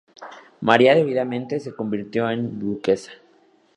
[0.61, 3.11] María debidamente se convirtió en duquesa.